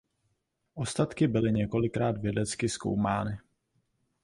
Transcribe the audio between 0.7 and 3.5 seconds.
Ostatky byly několikrát vědecky zkoumány.